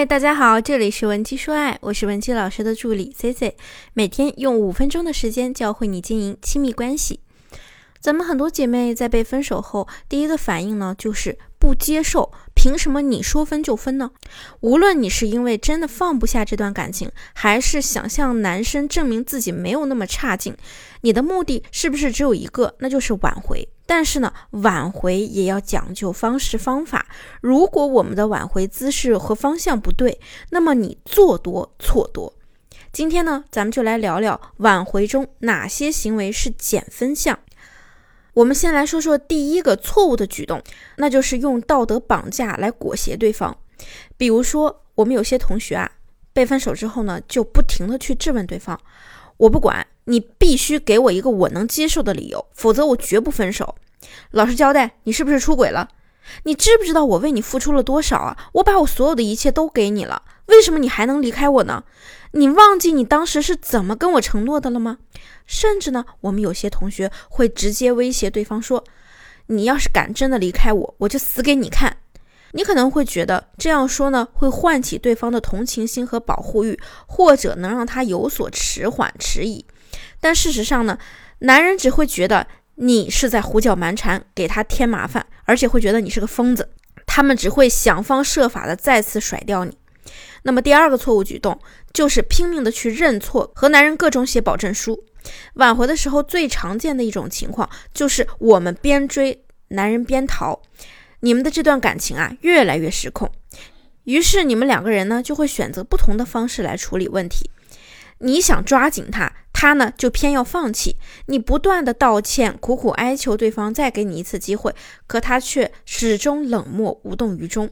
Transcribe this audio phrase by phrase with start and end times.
[0.00, 3.54] 嗨，大家好，这里是文姬说爱，我是文姬老师的助理 C C，
[3.92, 7.20] 每天用五分钟的时间教会你经营亲密关系。
[8.00, 14.10] 咱们很多姐妹在被分手后，第一个反应呢就是不接受，凭什么你说分就分呢？
[14.60, 20.54] 无论你是因为真的放不下这段感情，还是想向男生证明自己没有那么差劲，
[21.00, 23.66] 你的目的是不是只有一个，那就是挽回？
[23.86, 27.06] 但是呢，挽回也要讲究方式方法。
[27.40, 32.34] 如果我们的挽回姿势和方向不对，那么你做多错多。
[32.92, 37.38] 今天呢，咱们就来聊聊挽回中哪些行为是减分项。
[38.34, 40.62] 我们先来说说第一个错误的举动，
[40.96, 43.56] 那就是用道德绑架来裹挟对方。
[44.16, 45.90] 比如说，我们有些同学啊，
[46.32, 48.80] 被分手之后呢，就不停的去质问对方
[49.38, 53.76] ：“我不管。”你必须给我一个我能接受的理由，否则我绝不分手。
[54.32, 55.88] 老实交代，你是不是出轨了？
[56.42, 58.36] 你知不知道我为你付出了多少啊？
[58.54, 61.84] 我把我所有的一切都给你了，为什么你还能离开我呢？
[62.32, 64.98] 你忘记你当时是怎么跟我承诺的了吗？
[65.46, 68.84] 甚至呢，我们有些同学会直接威胁对方说
[69.48, 71.96] ：“你要是敢真的离开我，我就死给你看。”
[72.52, 79.64] 你可能会觉得这样说呢，会唤起对方的同情心和保护欲，或者能让他有所迟缓迟疑。
[80.20, 80.98] 但事实上呢，
[81.40, 86.70] 男人只会觉得你是在胡搅蛮缠，给他添麻烦，而且会觉得你是个疯子。
[87.06, 89.76] 他们只会想方设法的再次甩掉你。
[90.42, 91.58] 那么第二个错误举动
[91.92, 95.04] 就是拼命的去认错，和男人各种写保证书。
[95.54, 100.62] 挽回的时候最常见的一种情况就是我们边追男人边逃，
[101.20, 103.30] 你们的这段感情啊越来越失控。
[104.04, 107.50] 于是你们两个人呢就会选择不同的方式来处理问题。
[108.22, 110.96] 你想抓紧他，他呢就偏要放弃。
[111.26, 114.74] 你不断的道歉，苦苦哀求对方再给你一次机会，
[115.06, 117.70] 可他却始终冷漠无动于衷。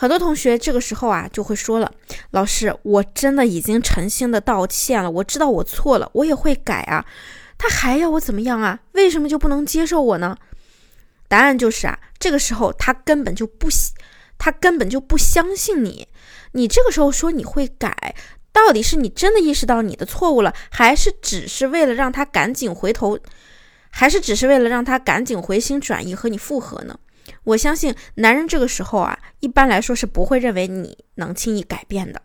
[0.00, 1.92] 很多同学这个时候啊就会说了
[2.30, 7.04] ：“老师，我真的已经诚心的道歉了，我知道我错了，我也会改啊。
[7.58, 8.78] 他还要我怎么样啊？
[8.92, 10.36] 为什么就不能接受我呢？”
[11.26, 13.66] 答案就是啊，这个时候他根本就不，
[14.38, 16.06] 他根本就不相信你。
[16.52, 18.14] 你这个时候说你会改。
[18.52, 23.18] 到底是你真的意识到你的错误了，还是只是为了让他赶紧回头，
[23.90, 26.96] 还是只是为了让他赶紧回心转意和你复合呢？
[27.48, 32.20] 我相信男人这个时候啊，一般来说是不会认为你能轻易改变的，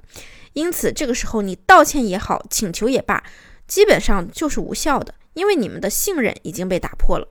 [0.53, 3.23] 因此这个时候你道歉也好，请求也罢，
[3.67, 7.27] 基本上就是无效的，因为你们的信任已经被打破了。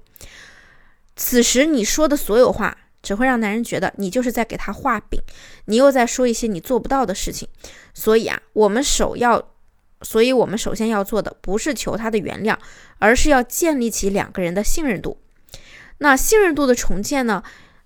[1.17, 2.77] 此时你说的所有话。
[3.03, 5.21] 只会让男人觉得你就是在给他画饼，
[5.65, 7.49] 你又在说一些你做不到的事情。
[7.93, 9.45] 所以啊，我们首要，
[10.03, 12.57] 所以我们首先要做的不是求他的原谅，
[13.01, 15.19] 而是要建立起两个人的信任度。
[15.99, 17.43] 那信任度的重建呢，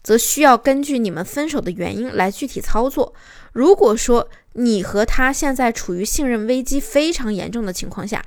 [0.07, 3.13] 则需要根据你们分手的原因来具体操作。
[3.53, 8.25] 如果说你和他现在处于信任危机非常严重的情况下，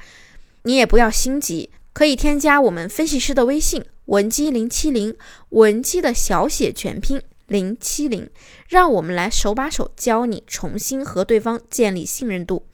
[0.63, 3.85] 你也不要心急，可以添加我们分析师的微信。
[4.07, 5.15] 文姬零七零，
[5.51, 8.29] 文姬的小写全拼零七零，
[8.67, 12.65] 让我们来手把手教你重新和对方建立信任度。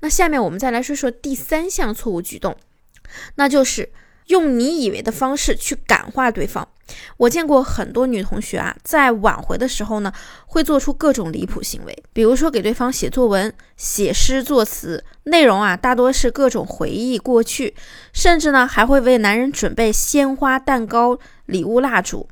[0.00, 2.56] 那下面我们再来说说第三项错误举动，
[3.34, 3.90] 那就是
[4.30, 6.66] 用你以为的方式去感化对方。
[7.18, 10.12] 我见过很多女同学啊，在挽回的时候呢，
[10.46, 17.74] 会做出各种离谱行为，比如说给对方写作文、写诗作词，内容啊大多是各种回忆过去，
[18.12, 22.28] 甚至呢还会为男人准备鲜花、蛋糕、礼物、蜡烛。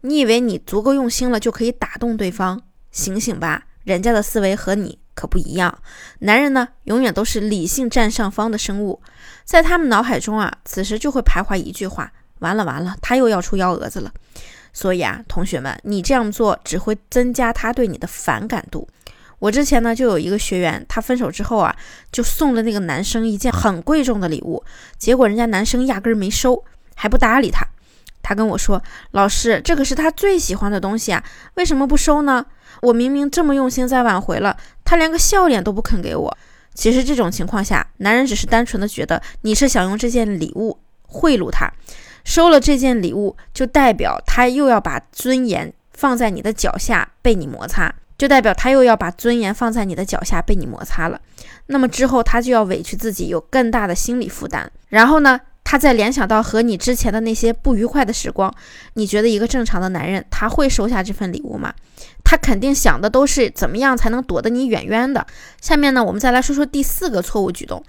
[0.00, 2.60] 你以为你足够用心了就可以打动对方？
[2.90, 5.78] 醒醒吧，人家的思维和你可不一样。
[6.20, 9.00] 男人呢，永远都是理性占上方的生物，
[9.44, 12.12] 在他们脑海中啊，此时就会徘徊一句话。
[12.40, 14.12] 完了完了，他又要出幺蛾子了。
[14.72, 18.86] 所以啊，同学们，你这样做只会增加他对你的反感度。
[19.38, 21.74] 我之前呢就有一个学员，他分手之后啊，
[22.10, 24.64] 就送了那个男生一件很贵重的礼物，
[24.98, 26.64] 结果人家男生压根儿没收，
[26.94, 27.66] 还不搭理他。
[28.22, 28.82] 他跟我说
[29.12, 31.22] ：“老师，这可是他最喜欢的东西啊，
[31.54, 32.46] 为什么不收呢？
[32.80, 36.36] 我明明这么用心在挽回了，他连个笑脸都不肯给我。”
[36.74, 41.72] 其实这种情况下，男人只是单纯的觉得你是想用这件礼物贿赂他。
[42.24, 51.20] 收了这件礼物，就代表他又要把尊严放在你的脚下被你摩擦，就代表他又要把尊严放在你的脚下被你摩擦了。
[51.66, 54.72] 那么之后他就要委屈自己，有更大的心理负担。
[54.88, 58.52] 然后呢，他再联想到和你之前的那些不愉快的时光，
[58.94, 61.74] 你觉得一个正常的男人他会收下这份礼物吗？
[62.34, 65.24] 他肯定想的都是怎么样才能躲得你远远的。
[65.60, 67.80] 下面呢，我们再来说说第四个错误举动。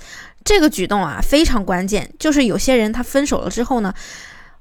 [0.43, 3.91] 这个举动啊非常关键，就是有些人他分手了之后呢，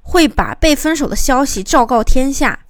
[0.00, 2.60] 会把被分手的消息昭告天下。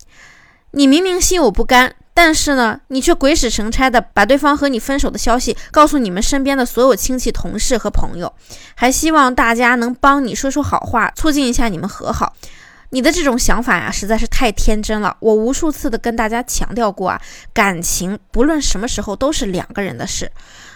[0.73, 8.35] 你明明心有不甘，但是呢，你却鬼使神差的把对方和你分手的消息告诉你们身边的所有亲戚、同事和朋友，
[8.75, 12.35] 还希望大家能帮你说说好话，促进一下你们和好。
[12.95, 15.17] 你的这种想法呀，实在是太天真了。
[15.19, 17.21] 我无数次的跟大家强调过啊，
[17.53, 20.31] 感情不论什么时候都是两个人的事。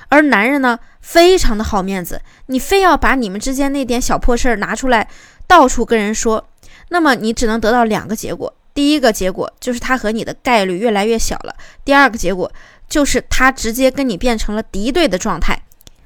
[0.09, 5.06] 而男人呢，非常的好面子，你非要把你们之间那点小破事儿拿出来，
[5.47, 6.44] 到处跟人说，
[6.88, 8.53] 那么你只能得到两个结果。
[8.75, 11.55] 第一个结果就是他和你的概率越来越小了，
[11.85, 12.50] 第二个结果
[12.88, 15.62] 就是他直接跟你变成了敌对的状态。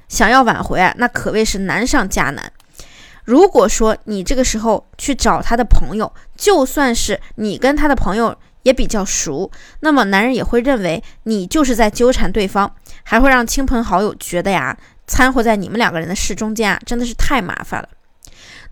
[0.07, 2.52] 想要挽回啊，那可谓是难上加难。
[3.23, 9.49] 如果说你这个时候去找他的朋友，就算是你跟他的朋友也比较熟，
[9.79, 12.73] 那么男人也会认为你就是在纠缠对方。
[13.03, 14.77] 还会让亲朋好友觉得呀，
[15.07, 17.89] 掺和在你们两个人的事中间啊，真的是太麻烦了。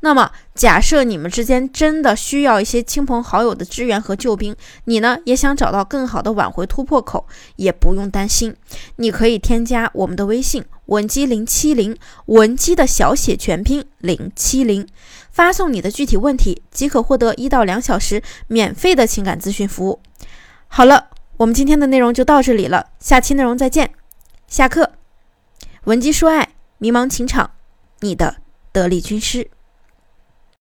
[0.02, 7.28] 那么，假设你们之间真的需要一些亲朋好友的支援和救兵，你呢也想找到更好的挽回突破口，
[7.58, 8.56] 也不用担心，
[8.96, 11.96] 你可以添加我们的微信文姬零七零，
[12.26, 14.88] 文姬的小写全拼零七零，
[15.32, 20.00] 发送你的具体问题，即可获得一到两小时免费的情感咨询服务。
[20.68, 23.92] 好了，我们今天的内容就到这里了，下期内容再见。
[24.48, 24.94] 下课，
[25.84, 27.52] 文姬说爱，迷茫情场，
[28.00, 28.38] 你的
[28.72, 29.50] 得力军师。